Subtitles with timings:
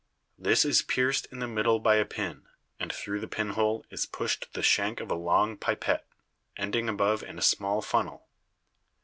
[0.35, 2.47] This is pierced in the middle by a pin,
[2.79, 6.07] and through the pinhole is pushed the shank of a long pipette,
[6.57, 8.25] ending above in a small funnel.